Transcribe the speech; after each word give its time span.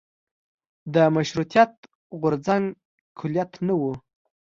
د 0.93 0.95
مشروطیت 1.15 1.71
غورځنګ 2.19 2.65
کلیت 3.19 3.51
نه 3.67 3.73
و. 3.79 3.81